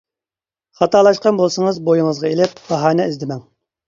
خاتالاشقان 0.77 1.37
بولسىڭىز 1.41 1.77
بويىڭىزغا 1.89 2.31
ئېلىپ، 2.31 2.55
باھانە 2.71 3.07
ئىزدىمەڭ. 3.11 3.45